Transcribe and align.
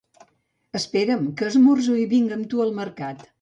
Espera'm, 0.79 1.27
que 1.41 1.49
esmorzo 1.51 1.99
i 2.05 2.07
vinc 2.15 2.35
amb 2.39 2.49
tu 2.55 2.65
al 2.65 2.75
mercat 2.81 3.23